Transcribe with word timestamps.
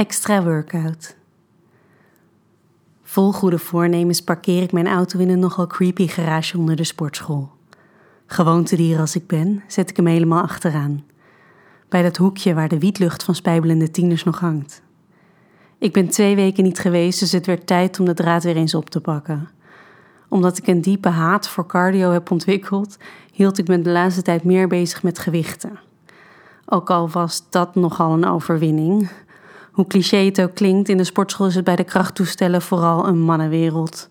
Extra 0.00 0.42
workout. 0.42 1.16
Vol 3.02 3.32
goede 3.32 3.58
voornemens 3.58 4.22
parkeer 4.22 4.62
ik 4.62 4.72
mijn 4.72 4.86
auto 4.88 5.18
in 5.18 5.28
een 5.28 5.38
nogal 5.38 5.66
creepy 5.66 6.06
garage 6.06 6.58
onder 6.58 6.76
de 6.76 6.84
sportschool. 6.84 7.50
Gewoontedier 8.26 8.98
als 8.98 9.16
ik 9.16 9.26
ben, 9.26 9.62
zet 9.66 9.90
ik 9.90 9.96
hem 9.96 10.06
helemaal 10.06 10.42
achteraan. 10.42 11.04
Bij 11.88 12.02
dat 12.02 12.16
hoekje 12.16 12.54
waar 12.54 12.68
de 12.68 12.78
wietlucht 12.78 13.22
van 13.22 13.34
spijbelende 13.34 13.90
tieners 13.90 14.24
nog 14.24 14.40
hangt. 14.40 14.82
Ik 15.78 15.92
ben 15.92 16.08
twee 16.08 16.36
weken 16.36 16.64
niet 16.64 16.78
geweest, 16.78 17.20
dus 17.20 17.32
het 17.32 17.46
werd 17.46 17.66
tijd 17.66 18.00
om 18.00 18.06
de 18.06 18.14
draad 18.14 18.44
weer 18.44 18.56
eens 18.56 18.74
op 18.74 18.90
te 18.90 19.00
pakken. 19.00 19.48
Omdat 20.28 20.58
ik 20.58 20.66
een 20.66 20.80
diepe 20.80 21.08
haat 21.08 21.48
voor 21.48 21.66
cardio 21.66 22.10
heb 22.10 22.30
ontwikkeld, 22.30 22.96
hield 23.32 23.58
ik 23.58 23.68
me 23.68 23.82
de 23.82 23.90
laatste 23.90 24.22
tijd 24.22 24.44
meer 24.44 24.68
bezig 24.68 25.02
met 25.02 25.18
gewichten. 25.18 25.78
Ook 26.66 26.90
al 26.90 27.08
was 27.08 27.50
dat 27.50 27.74
nogal 27.74 28.12
een 28.12 28.26
overwinning. 28.26 29.10
Hoe 29.80 29.88
cliché 29.88 30.16
het 30.16 30.40
ook 30.40 30.54
klinkt, 30.54 30.88
in 30.88 30.96
de 30.96 31.04
sportschool 31.04 31.46
is 31.46 31.54
het 31.54 31.64
bij 31.64 31.76
de 31.76 31.84
krachttoestellen 31.84 32.62
vooral 32.62 33.06
een 33.06 33.20
mannenwereld. 33.20 34.08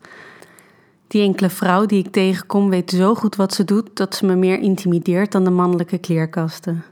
Die 1.08 1.24
enkele 1.24 1.50
vrouw 1.50 1.86
die 1.86 2.06
ik 2.06 2.12
tegenkom 2.12 2.70
weet 2.70 2.92
zo 2.92 3.16
goed 3.16 3.36
wat 3.36 3.54
ze 3.54 3.64
doet 3.64 3.90
dat 3.94 4.16
ze 4.16 4.26
me 4.26 4.36
meer 4.36 4.60
intimideert 4.60 5.32
dan 5.32 5.44
de 5.44 5.50
mannelijke 5.50 5.98
kleerkasten. 5.98 6.84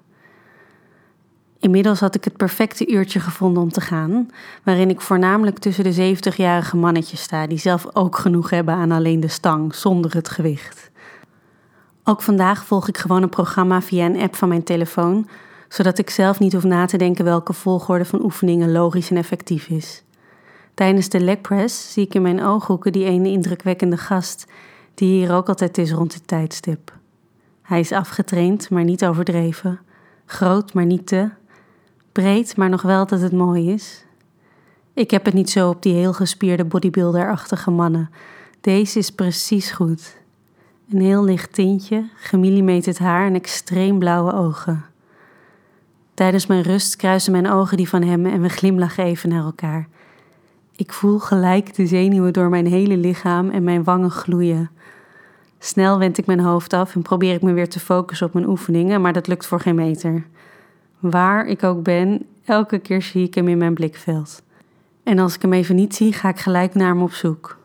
Inmiddels 1.60 2.00
had 2.00 2.16
ik 2.16 2.24
het 2.24 2.38
perfecte 2.38 2.88
uurtje 2.88 3.20
gevonden 3.20 3.64
om 3.64 3.72
te 3.72 3.82
gaan, 3.82 4.30
waarin 4.64 4.90
ik 4.90 5.02
voornamelijk 5.02 5.58
tussen 5.58 5.84
de 5.84 6.16
70-jarige 6.16 6.78
mannetjes 6.78 7.22
sta, 7.22 7.48
die 7.48 7.60
zelf 7.60 7.86
ook 7.94 8.18
genoeg 8.18 8.50
hebben 8.50 8.74
aan 8.74 8.92
alleen 8.92 9.20
de 9.20 9.28
stang, 9.28 9.76
zonder 9.76 10.14
het 10.14 10.30
gewicht. 10.30 10.92
Ook 12.04 12.22
vandaag 12.22 12.66
volg 12.66 12.88
ik 12.88 12.98
gewoon 12.98 13.24
een 13.24 13.30
programma 13.30 13.82
via 13.82 14.06
een 14.06 14.22
app 14.22 14.36
van 14.36 14.48
mijn 14.48 14.64
telefoon, 14.64 15.28
zodat 15.70 15.98
ik 15.98 16.10
zelf 16.10 16.40
niet 16.40 16.54
hoef 16.54 16.64
na 16.64 16.86
te 16.86 16.98
denken 16.98 17.26
welke 17.26 17.54
volgorde 17.54 18.06
van 18.06 18.24
oefeningen 18.24 18.72
logisch 18.72 19.10
en 19.10 19.18
effectief 19.18 19.68
is. 19.68 20.04
Tijdens 20.74 21.10
de 21.10 21.20
leg 21.20 21.42
press 21.42 21.94
zie 21.94 22.06
ik 22.06 22.14
in 22.14 22.22
mijn 22.22 22.44
ooghoeken 22.44 22.92
die 22.92 23.06
ene 23.06 23.30
indrukwekkende 23.30 23.98
gast, 23.98 24.46
die 24.94 25.10
hier 25.10 25.34
ook 25.34 25.48
altijd 25.48 25.78
is 25.78 25.92
rond 25.92 26.12
dit 26.12 26.28
tijdstip. 26.28 26.94
Hij 27.62 27.80
is 27.80 27.92
afgetraind, 27.92 28.70
maar 28.70 28.84
niet 28.84 29.06
overdreven, 29.06 29.80
groot, 30.26 30.74
maar 30.74 30.86
niet 30.86 31.08
te, 31.08 31.30
breed, 32.12 32.58
maar 32.58 32.70
nog 32.70 32.82
wel 32.82 33.06
dat 33.06 33.22
het 33.22 33.32
mooi 33.32 33.72
is. 33.72 34.06
Ik 34.94 35.12
heb 35.12 35.26
het 35.26 35.34
niet 35.34 35.50
zo 35.50 35.70
op 35.70 35.82
die 35.82 35.94
heel 35.94 36.14
gespierde 36.14 36.66
bodybuilder-achtige 36.66 37.72
mannen. 37.72 38.10
Deze 38.62 39.00
is 39.00 39.12
precies 39.12 39.72
goed. 39.72 40.18
Een 40.92 41.02
heel 41.02 41.24
licht 41.24 41.54
tintje, 41.54 42.10
gemillimeterd 42.16 42.98
haar 42.98 43.26
en 43.26 43.36
extreem 43.36 44.00
blauwe 44.00 44.34
ogen. 44.34 44.86
Tijdens 46.18 46.46
mijn 46.46 46.62
rust 46.62 46.96
kruisen 46.96 47.32
mijn 47.32 47.50
ogen 47.50 47.78
die 47.78 47.90
van 47.90 48.02
hem 48.02 48.26
en 48.26 48.42
we 48.42 48.50
glimlachen 48.50 49.04
even 49.04 49.30
naar 49.30 49.44
elkaar. 49.44 49.88
Ik 50.76 50.94
voel 50.94 51.20
gelijk 51.20 51.76
de 51.76 51.88
zenuwen 51.88 52.34
door 52.34 52.50
mijn 52.50 52.68
hele 52.68 52.98
lichaam 52.98 53.50
en 53.50 53.64
mijn 53.64 53.84
wangen 53.84 54.12
gloeien. 54.12 54.70
Snel 55.60 56.00
wend 56.00 56.18
ik 56.18 56.26
mijn 56.26 56.40
hoofd 56.40 56.74
af 56.74 56.96
en 56.96 57.02
probeer 57.02 57.34
ik 57.34 57.42
me 57.42 57.54
weer 57.54 57.70
te 57.70 57.80
focussen 57.80 58.28
op 58.28 58.34
mijn 58.34 58.48
oefeningen, 58.48 59.02
maar 59.02 59.14
dat 59.14 59.28
lukt 59.28 59.46
voor 59.46 59.60
geen 59.60 59.76
meter. 59.76 60.26
Waar 61.00 61.46
ik 61.46 61.64
ook 61.64 61.84
ben, 61.84 62.26
elke 62.46 62.80
keer 62.80 63.02
zie 63.02 63.24
ik 63.24 63.36
hem 63.36 63.48
in 63.48 63.58
mijn 63.58 63.74
blikveld. 63.74 64.42
En 65.04 65.20
als 65.20 65.36
ik 65.36 65.42
hem 65.42 65.54
even 65.54 65.76
niet 65.76 65.96
zie, 65.96 66.14
ga 66.14 66.30
ik 66.30 66.40
gelijk 66.40 66.74
naar 66.74 66.90
hem 66.90 67.02
op 67.02 67.14
zoek. 67.14 67.58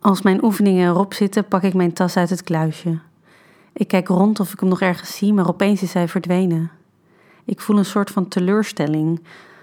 Als 0.00 0.22
mijn 0.22 0.44
oefeningen 0.44 0.88
erop 0.88 1.14
zitten, 1.14 1.44
pak 1.44 1.62
ik 1.62 1.74
mijn 1.74 1.92
tas 1.92 2.16
uit 2.16 2.30
het 2.30 2.42
kluisje. 2.42 2.98
Ik 3.72 3.88
kijk 3.88 4.08
rond 4.08 4.40
of 4.40 4.52
ik 4.52 4.60
hem 4.60 4.68
nog 4.68 4.80
ergens 4.80 5.16
zie, 5.16 5.32
maar 5.32 5.48
opeens 5.48 5.82
is 5.82 5.92
hij 5.92 6.08
verdwenen. 6.08 6.70
Ik 7.44 7.60
voel 7.60 7.78
een 7.78 7.84
soort 7.84 8.10
van 8.10 8.28
teleurstelling. 8.28 9.22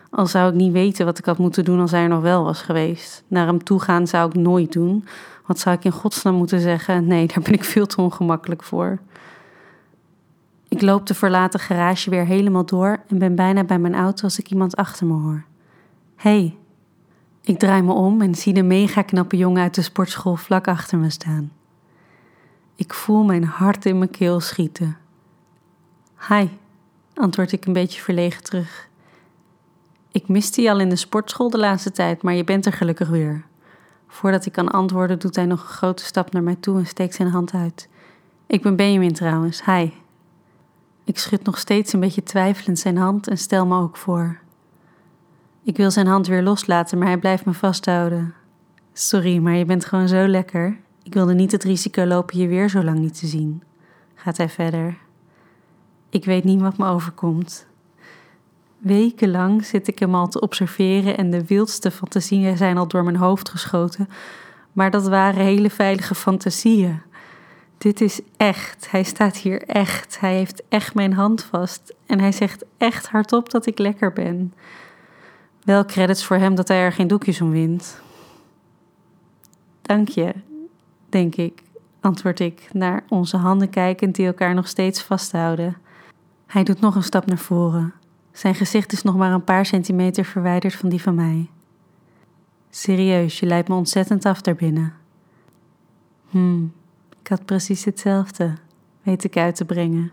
Al 0.10 0.28
zou 0.28 0.50
ik 0.50 0.56
niet 0.56 0.72
weten 0.72 1.06
wat 1.06 1.18
ik 1.18 1.26
had 1.26 1.38
moeten 1.38 1.66
doen 1.66 1.80
als 1.80 1.92
hij 1.92 2.02
er 2.02 2.10
nog 2.10 2.22
wel 2.22 2.44
was 2.44 2.62
geweest. 2.62 3.24
Naar 3.28 3.48
hem 3.48 3.64
toe 3.64 3.80
gaan 3.80 4.08
zou 4.08 4.30
ik 4.30 4.36
nooit 4.36 4.72
doen. 4.72 5.06
Wat 5.46 5.60
zou 5.60 5.76
ik 5.76 5.84
in 5.84 5.92
godsnaam 5.92 6.36
moeten 6.36 6.60
zeggen? 6.60 7.08
Nee, 7.08 7.28
daar 7.28 7.42
ben 7.42 7.54
ik 7.54 7.64
veel 7.64 7.86
te 7.86 8.02
ongemakkelijk 8.02 8.64
voor. 8.64 9.00
Ik 10.68 10.82
loop 10.82 11.06
de 11.06 11.14
verlaten 11.14 11.60
garage 11.60 12.10
weer 12.10 12.26
helemaal 12.26 12.66
door 12.66 13.00
en 13.08 13.18
ben 13.18 13.36
bijna 13.36 13.64
bij 13.64 13.80
mijn 13.80 13.96
auto 13.96 14.24
als 14.24 14.40
ik 14.40 14.50
iemand 14.50 14.76
achter 14.76 15.08
me 15.08 15.14
hoor. 15.14 15.44
hey. 16.16 16.58
ik 17.42 17.60
draai 17.60 17.82
me 17.82 17.94
om 17.94 18.22
en 18.22 18.36
zie 18.36 18.54
de 18.54 18.64
mega 18.64 19.02
knappe 19.02 19.38
jongen 19.38 19.62
uit 19.62 19.76
de 19.76 19.82
sportschool 19.82 20.36
vlak 20.36 20.68
achter 20.68 20.98
me 20.98 21.10
staan. 21.10 21.52
Ik 22.76 22.94
voel 22.94 23.24
mijn 23.24 23.44
hart 23.44 23.86
in 23.86 23.98
mijn 23.98 24.10
keel 24.10 24.40
schieten. 24.40 24.98
Hi, 26.28 26.48
antwoord 27.18 27.52
ik 27.52 27.66
een 27.66 27.74
beetje 27.74 28.02
verlegen 28.02 28.44
terug. 28.44 28.88
Ik 30.12 30.28
miste 30.28 30.62
je 30.62 30.72
al 30.72 30.80
in 30.80 30.90
de 30.90 30.96
sportschool 30.96 31.50
de 31.50 31.58
laatste 31.58 31.92
tijd, 31.92 32.22
maar 32.22 32.34
je 32.34 32.44
bent 32.44 32.66
er 32.66 32.74
gelukkig 32.74 33.10
weer. 33.10 33.46
Voordat 34.08 34.46
ik 34.46 34.52
kan 34.52 34.72
antwoorden, 34.72 35.20
doet 35.20 35.36
hij 35.36 35.46
nog 35.46 35.62
een 35.62 35.68
grote 35.68 36.04
stap 36.04 36.32
naar 36.32 36.44
mij 36.44 36.56
toe 36.56 36.78
en 36.78 36.88
steekt 36.88 37.16
zijn 37.16 37.30
hand 37.30 37.54
uit. 37.54 37.90
Ik 38.48 38.62
ben 38.62 38.76
Benjamin 38.76 39.14
trouwens, 39.14 39.66
hi. 39.66 39.90
Ik 41.04 41.18
schud 41.18 41.44
nog 41.44 41.58
steeds 41.58 41.94
een 41.94 42.00
beetje 42.00 42.24
twijfelend 42.24 42.80
zijn 42.80 42.98
hand 42.98 43.28
en 43.28 43.38
stel 43.38 43.66
me 43.66 43.78
ook 43.78 43.98
voor. 43.98 44.40
Ik 45.64 45.78
wil 45.78 45.92
zijn 45.92 46.08
hand 46.08 46.28
weer 46.28 46.44
loslaten, 46.44 46.98
maar 46.98 47.08
hij 47.08 47.18
blijft 47.18 47.46
me 47.46 47.54
vasthouden. 47.54 48.34
Sorry, 48.94 49.38
maar 49.38 49.56
je 49.56 49.66
bent 49.66 49.86
gewoon 49.86 50.08
zo 50.08 50.28
lekker. 50.28 50.78
Ik 51.04 51.14
wilde 51.14 51.34
niet 51.34 51.52
het 51.52 51.64
risico 51.64 52.06
lopen 52.06 52.38
je 52.38 52.48
weer 52.48 52.70
zo 52.70 52.84
lang 52.84 53.00
niet 53.00 53.20
te 53.20 53.28
zien. 53.28 53.64
Gaat 54.16 54.38
hij 54.38 54.50
verder. 54.50 54.98
Ik 56.10 56.26
weet 56.26 56.44
niet 56.44 56.62
wat 56.62 56.78
me 56.78 56.88
overkomt. 56.88 57.66
Wekenlang 58.78 59.66
zit 59.66 59.88
ik 59.88 60.00
hem 60.00 60.16
al 60.16 60.28
te 60.28 60.40
observeren 60.40 61.18
en 61.18 61.32
de 61.32 61.46
wildste 61.46 61.92
fantasieën 61.92 62.58
zijn 62.58 62.78
al 62.78 62.88
door 62.88 63.04
mijn 63.04 63.16
hoofd 63.16 63.50
geschoten, 63.50 64.10
maar 64.72 64.92
dat 64.92 65.08
waren 65.08 65.44
hele 65.44 65.70
veilige 65.70 66.16
fantasieën. 66.16 67.02
Dit 67.78 68.02
is 68.02 68.22
echt. 68.38 68.92
Hij 68.92 69.04
staat 69.04 69.38
hier 69.38 69.64
echt. 69.64 70.20
Hij 70.20 70.36
heeft 70.36 70.64
echt 70.70 70.94
mijn 70.94 71.14
hand 71.14 71.44
vast. 71.44 71.96
En 72.06 72.20
hij 72.20 72.32
zegt 72.32 72.66
echt 72.78 73.08
hardop 73.08 73.50
dat 73.50 73.66
ik 73.66 73.78
lekker 73.78 74.14
ben. 74.14 74.54
Wel 75.64 75.86
credits 75.86 76.26
voor 76.26 76.38
hem 76.38 76.56
dat 76.56 76.68
hij 76.68 76.78
er 76.78 76.92
geen 76.92 77.08
doekjes 77.08 77.42
om 77.42 77.52
wint. 77.52 78.02
Dank 79.82 80.08
je, 80.08 80.34
denk 81.10 81.36
ik, 81.36 81.62
antwoord 82.00 82.40
ik, 82.40 82.70
naar 82.74 83.04
onze 83.10 83.38
handen 83.38 83.70
kijkend 83.70 84.16
die 84.16 84.26
elkaar 84.26 84.54
nog 84.54 84.68
steeds 84.68 85.02
vasthouden. 85.02 85.78
Hij 86.48 86.64
doet 86.64 86.80
nog 86.80 86.96
een 86.96 87.04
stap 87.04 87.26
naar 87.26 87.38
voren. 87.38 87.94
Zijn 88.32 88.56
gezicht 88.56 88.92
is 88.92 89.02
nog 89.04 89.16
maar 89.16 89.32
een 89.32 89.44
paar 89.44 89.66
centimeter 89.66 90.26
verwijderd 90.26 90.76
van 90.76 90.90
die 90.90 91.02
van 91.02 91.16
mij. 91.16 91.50
Serieus, 92.70 93.40
je 93.40 93.46
leidt 93.46 93.68
me 93.68 93.76
ontzettend 93.76 94.26
af 94.26 94.42
daarbinnen. 94.42 94.94
Hmm, 96.30 96.74
ik 97.22 97.28
had 97.28 97.46
precies 97.46 97.86
hetzelfde, 97.86 98.54
weet 99.02 99.24
ik 99.24 99.38
uit 99.38 99.56
te 99.56 99.66
brengen. 99.66 100.12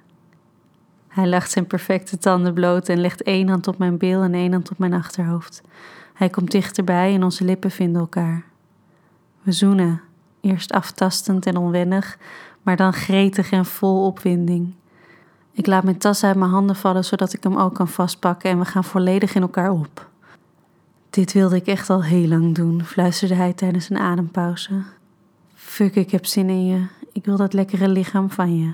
Hij 1.08 1.28
lacht 1.28 1.50
zijn 1.50 1.66
perfecte 1.66 2.18
tanden 2.18 2.54
bloot 2.54 2.88
en 2.88 3.00
legt 3.00 3.22
één 3.22 3.48
hand 3.48 3.66
op 3.66 3.78
mijn 3.78 3.96
bil 3.96 4.22
en 4.22 4.34
één 4.34 4.52
hand 4.52 4.70
op 4.70 4.78
mijn 4.78 4.92
achterhoofd. 4.92 5.62
Hij 6.14 6.28
komt 6.28 6.50
dichterbij 6.50 7.14
en 7.14 7.22
onze 7.24 7.44
lippen 7.44 7.70
vinden 7.70 8.00
elkaar. 8.00 8.44
We 9.42 9.52
zoenen, 9.52 10.00
eerst 10.40 10.72
aftastend 10.72 11.46
en 11.46 11.56
onwennig, 11.56 12.18
maar 12.62 12.76
dan 12.76 12.92
gretig 12.92 13.50
en 13.50 13.64
vol 13.64 14.06
opwinding. 14.06 14.74
Ik 15.56 15.66
laat 15.66 15.84
mijn 15.84 15.98
tas 15.98 16.24
uit 16.24 16.36
mijn 16.36 16.50
handen 16.50 16.76
vallen 16.76 17.04
zodat 17.04 17.32
ik 17.32 17.42
hem 17.42 17.56
ook 17.56 17.74
kan 17.74 17.88
vastpakken 17.88 18.50
en 18.50 18.58
we 18.58 18.64
gaan 18.64 18.84
volledig 18.84 19.34
in 19.34 19.42
elkaar 19.42 19.70
op. 19.70 20.08
Dit 21.10 21.32
wilde 21.32 21.56
ik 21.56 21.66
echt 21.66 21.90
al 21.90 22.02
heel 22.02 22.28
lang 22.28 22.54
doen, 22.54 22.84
fluisterde 22.84 23.34
hij 23.34 23.52
tijdens 23.52 23.90
een 23.90 23.98
adempauze. 23.98 24.82
Fuck, 25.54 25.94
ik 25.94 26.10
heb 26.10 26.26
zin 26.26 26.48
in 26.48 26.66
je. 26.66 26.86
Ik 27.12 27.24
wil 27.24 27.36
dat 27.36 27.52
lekkere 27.52 27.88
lichaam 27.88 28.30
van 28.30 28.58
je. 28.58 28.72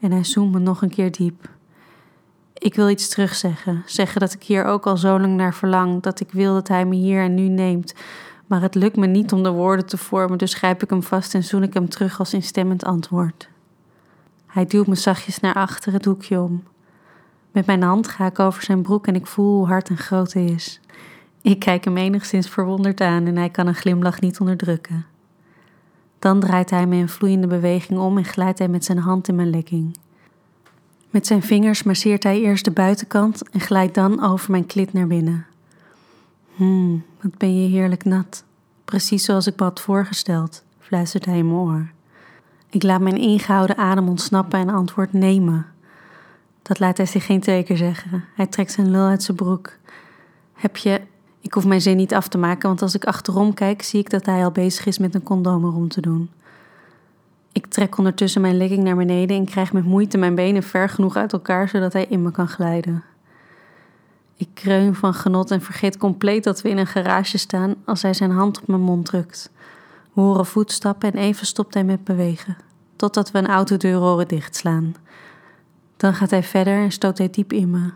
En 0.00 0.12
hij 0.12 0.24
zoomde 0.24 0.58
nog 0.58 0.82
een 0.82 0.90
keer 0.90 1.12
diep. 1.12 1.48
Ik 2.54 2.74
wil 2.74 2.88
iets 2.88 3.08
terugzeggen. 3.08 3.82
Zeggen 3.86 4.20
dat 4.20 4.32
ik 4.32 4.42
hier 4.42 4.64
ook 4.64 4.86
al 4.86 4.96
zo 4.96 5.20
lang 5.20 5.36
naar 5.36 5.54
verlang. 5.54 6.02
Dat 6.02 6.20
ik 6.20 6.32
wil 6.32 6.54
dat 6.54 6.68
hij 6.68 6.86
me 6.86 6.94
hier 6.94 7.22
en 7.22 7.34
nu 7.34 7.48
neemt. 7.48 7.94
Maar 8.46 8.62
het 8.62 8.74
lukt 8.74 8.96
me 8.96 9.06
niet 9.06 9.32
om 9.32 9.42
de 9.42 9.50
woorden 9.50 9.86
te 9.86 9.96
vormen, 9.96 10.38
dus 10.38 10.54
grijp 10.54 10.82
ik 10.82 10.90
hem 10.90 11.02
vast 11.02 11.34
en 11.34 11.44
zoen 11.44 11.62
ik 11.62 11.74
hem 11.74 11.88
terug 11.88 12.18
als 12.18 12.34
instemmend 12.34 12.84
antwoord. 12.84 13.48
Hij 14.48 14.66
duwt 14.66 14.86
me 14.86 14.94
zachtjes 14.94 15.40
naar 15.40 15.54
achter 15.54 15.92
het 15.92 16.04
hoekje 16.04 16.40
om. 16.40 16.62
Met 17.52 17.66
mijn 17.66 17.82
hand 17.82 18.08
ga 18.08 18.26
ik 18.26 18.38
over 18.38 18.62
zijn 18.62 18.82
broek 18.82 19.06
en 19.06 19.14
ik 19.14 19.26
voel 19.26 19.56
hoe 19.56 19.66
hard 19.66 19.88
en 19.88 19.96
groot 19.96 20.32
hij 20.32 20.44
is. 20.44 20.80
Ik 21.42 21.58
kijk 21.58 21.84
hem 21.84 21.96
enigszins 21.96 22.48
verwonderd 22.48 23.00
aan 23.00 23.26
en 23.26 23.36
hij 23.36 23.50
kan 23.50 23.66
een 23.66 23.74
glimlach 23.74 24.20
niet 24.20 24.40
onderdrukken. 24.40 25.06
Dan 26.18 26.40
draait 26.40 26.70
hij 26.70 26.86
me 26.86 26.96
in 26.96 27.08
vloeiende 27.08 27.46
beweging 27.46 27.98
om 27.98 28.18
en 28.18 28.24
glijdt 28.24 28.58
hij 28.58 28.68
met 28.68 28.84
zijn 28.84 28.98
hand 28.98 29.28
in 29.28 29.34
mijn 29.34 29.50
lekking. 29.50 29.96
Met 31.10 31.26
zijn 31.26 31.42
vingers 31.42 31.82
masseert 31.82 32.22
hij 32.22 32.40
eerst 32.40 32.64
de 32.64 32.70
buitenkant 32.70 33.48
en 33.50 33.60
glijdt 33.60 33.94
dan 33.94 34.22
over 34.24 34.50
mijn 34.50 34.66
klit 34.66 34.92
naar 34.92 35.06
binnen. 35.06 35.46
Hmm, 36.54 37.04
wat 37.20 37.38
ben 37.38 37.62
je 37.62 37.68
heerlijk 37.68 38.04
nat. 38.04 38.44
Precies 38.84 39.24
zoals 39.24 39.46
ik 39.46 39.58
me 39.58 39.64
had 39.64 39.80
voorgesteld, 39.80 40.62
fluistert 40.78 41.24
hij 41.24 41.38
in 41.38 41.50
oor. 41.50 41.90
Ik 42.70 42.82
laat 42.82 43.00
mijn 43.00 43.16
ingehouden 43.16 43.76
adem 43.76 44.08
ontsnappen 44.08 44.58
en 44.58 44.68
antwoord 44.68 45.12
nemen. 45.12 45.66
Dat 46.62 46.78
laat 46.78 46.96
hij 46.96 47.06
zich 47.06 47.26
geen 47.26 47.40
twee 47.40 47.62
keer 47.62 47.76
zeggen. 47.76 48.24
Hij 48.34 48.46
trekt 48.46 48.72
zijn 48.72 48.90
lul 48.90 49.06
uit 49.06 49.22
zijn 49.22 49.36
broek. 49.36 49.72
Heb 50.52 50.76
je. 50.76 51.00
Ik 51.40 51.52
hoef 51.52 51.66
mijn 51.66 51.80
zin 51.80 51.96
niet 51.96 52.14
af 52.14 52.28
te 52.28 52.38
maken, 52.38 52.68
want 52.68 52.82
als 52.82 52.94
ik 52.94 53.04
achterom 53.04 53.54
kijk, 53.54 53.82
zie 53.82 54.00
ik 54.00 54.10
dat 54.10 54.26
hij 54.26 54.44
al 54.44 54.50
bezig 54.50 54.86
is 54.86 54.98
met 54.98 55.14
een 55.14 55.22
condoom 55.22 55.64
erom 55.64 55.88
te 55.88 56.00
doen. 56.00 56.30
Ik 57.52 57.66
trek 57.66 57.98
ondertussen 57.98 58.40
mijn 58.40 58.56
legging 58.56 58.82
naar 58.82 58.96
beneden 58.96 59.36
en 59.36 59.44
krijg 59.44 59.72
met 59.72 59.84
moeite 59.84 60.18
mijn 60.18 60.34
benen 60.34 60.62
ver 60.62 60.88
genoeg 60.88 61.16
uit 61.16 61.32
elkaar 61.32 61.68
zodat 61.68 61.92
hij 61.92 62.06
in 62.06 62.22
me 62.22 62.30
kan 62.30 62.48
glijden. 62.48 63.04
Ik 64.36 64.48
kreun 64.54 64.94
van 64.94 65.14
genot 65.14 65.50
en 65.50 65.62
vergeet 65.62 65.96
compleet 65.96 66.44
dat 66.44 66.62
we 66.62 66.68
in 66.68 66.78
een 66.78 66.86
garage 66.86 67.38
staan 67.38 67.74
als 67.84 68.02
hij 68.02 68.14
zijn 68.14 68.30
hand 68.30 68.60
op 68.60 68.66
mijn 68.66 68.80
mond 68.80 69.04
drukt. 69.04 69.50
Horen 70.18 70.46
voetstappen 70.46 71.12
en 71.12 71.18
even 71.18 71.46
stopt 71.46 71.74
hij 71.74 71.84
met 71.84 72.04
bewegen, 72.04 72.56
totdat 72.96 73.30
we 73.30 73.38
een 73.38 73.46
autodeur 73.46 73.96
horen 73.96 74.28
dichtslaan. 74.28 74.94
Dan 75.96 76.14
gaat 76.14 76.30
hij 76.30 76.42
verder 76.42 76.74
en 76.74 76.92
stoot 76.92 77.18
hij 77.18 77.30
diep 77.30 77.52
in 77.52 77.70
me. 77.70 77.90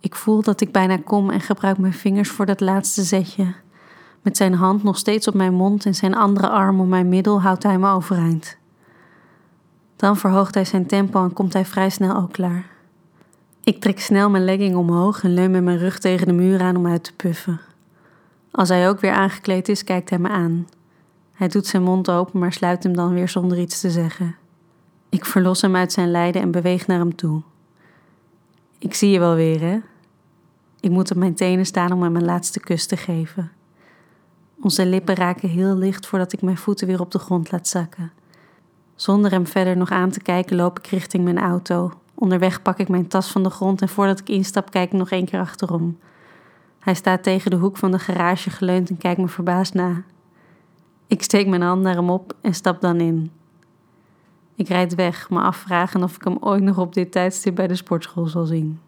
Ik 0.00 0.14
voel 0.14 0.42
dat 0.42 0.60
ik 0.60 0.72
bijna 0.72 0.96
kom 1.04 1.30
en 1.30 1.40
gebruik 1.40 1.78
mijn 1.78 1.92
vingers 1.92 2.28
voor 2.28 2.46
dat 2.46 2.60
laatste 2.60 3.02
zetje. 3.02 3.54
Met 4.22 4.36
zijn 4.36 4.54
hand 4.54 4.82
nog 4.82 4.98
steeds 4.98 5.28
op 5.28 5.34
mijn 5.34 5.54
mond 5.54 5.86
en 5.86 5.94
zijn 5.94 6.14
andere 6.14 6.48
arm 6.48 6.80
om 6.80 6.88
mijn 6.88 7.08
middel 7.08 7.42
houdt 7.42 7.62
hij 7.62 7.78
me 7.78 7.90
overeind. 7.90 8.56
Dan 9.96 10.16
verhoogt 10.16 10.54
hij 10.54 10.64
zijn 10.64 10.86
tempo 10.86 11.24
en 11.24 11.32
komt 11.32 11.52
hij 11.52 11.64
vrij 11.64 11.90
snel 11.90 12.16
ook 12.16 12.32
klaar. 12.32 12.66
Ik 13.64 13.80
trek 13.80 14.00
snel 14.00 14.30
mijn 14.30 14.44
legging 14.44 14.76
omhoog 14.76 15.22
en 15.22 15.34
leun 15.34 15.50
met 15.50 15.62
mijn 15.62 15.78
rug 15.78 15.98
tegen 15.98 16.26
de 16.26 16.32
muur 16.32 16.60
aan 16.60 16.76
om 16.76 16.86
uit 16.86 17.04
te 17.04 17.14
puffen. 17.14 17.60
Als 18.50 18.68
hij 18.68 18.88
ook 18.88 19.00
weer 19.00 19.12
aangekleed 19.12 19.68
is, 19.68 19.84
kijkt 19.84 20.10
hij 20.10 20.18
me 20.18 20.28
aan. 20.28 20.66
Hij 21.40 21.48
doet 21.48 21.66
zijn 21.66 21.82
mond 21.82 22.10
open, 22.10 22.38
maar 22.38 22.52
sluit 22.52 22.82
hem 22.82 22.96
dan 22.96 23.14
weer 23.14 23.28
zonder 23.28 23.58
iets 23.58 23.80
te 23.80 23.90
zeggen. 23.90 24.36
Ik 25.08 25.24
verlos 25.24 25.60
hem 25.60 25.76
uit 25.76 25.92
zijn 25.92 26.10
lijden 26.10 26.42
en 26.42 26.50
beweeg 26.50 26.86
naar 26.86 26.98
hem 26.98 27.14
toe. 27.14 27.42
Ik 28.78 28.94
zie 28.94 29.10
je 29.10 29.18
wel 29.18 29.34
weer, 29.34 29.60
hè? 29.60 29.78
Ik 30.80 30.90
moet 30.90 31.10
op 31.10 31.16
mijn 31.16 31.34
tenen 31.34 31.66
staan 31.66 31.92
om 31.92 32.02
hem 32.02 32.12
mijn 32.12 32.24
laatste 32.24 32.60
kus 32.60 32.86
te 32.86 32.96
geven. 32.96 33.50
Onze 34.60 34.86
lippen 34.86 35.14
raken 35.14 35.48
heel 35.48 35.74
licht 35.74 36.06
voordat 36.06 36.32
ik 36.32 36.42
mijn 36.42 36.56
voeten 36.56 36.86
weer 36.86 37.00
op 37.00 37.10
de 37.10 37.18
grond 37.18 37.50
laat 37.50 37.68
zakken. 37.68 38.12
Zonder 38.94 39.30
hem 39.30 39.46
verder 39.46 39.76
nog 39.76 39.90
aan 39.90 40.10
te 40.10 40.20
kijken, 40.20 40.56
loop 40.56 40.78
ik 40.78 40.86
richting 40.86 41.24
mijn 41.24 41.38
auto. 41.38 41.92
Onderweg 42.14 42.62
pak 42.62 42.78
ik 42.78 42.88
mijn 42.88 43.08
tas 43.08 43.30
van 43.30 43.42
de 43.42 43.50
grond 43.50 43.82
en 43.82 43.88
voordat 43.88 44.20
ik 44.20 44.28
instap, 44.28 44.70
kijk 44.70 44.92
ik 44.92 44.98
nog 44.98 45.10
één 45.10 45.24
keer 45.24 45.40
achterom. 45.40 45.98
Hij 46.78 46.94
staat 46.94 47.22
tegen 47.22 47.50
de 47.50 47.56
hoek 47.56 47.76
van 47.76 47.90
de 47.90 47.98
garage 47.98 48.50
geleund 48.50 48.90
en 48.90 48.98
kijkt 48.98 49.20
me 49.20 49.28
verbaasd 49.28 49.74
na. 49.74 50.02
Ik 51.10 51.22
steek 51.22 51.46
mijn 51.46 51.62
hand 51.62 51.82
naar 51.82 51.94
hem 51.94 52.10
op 52.10 52.34
en 52.40 52.54
stap 52.54 52.80
dan 52.80 53.00
in. 53.00 53.30
Ik 54.54 54.68
rijd 54.68 54.94
weg, 54.94 55.30
me 55.30 55.40
afvragen 55.40 56.02
of 56.02 56.16
ik 56.16 56.24
hem 56.24 56.36
ooit 56.40 56.62
nog 56.62 56.78
op 56.78 56.94
dit 56.94 57.12
tijdstip 57.12 57.54
bij 57.54 57.66
de 57.66 57.74
sportschool 57.74 58.26
zal 58.26 58.44
zien. 58.44 58.80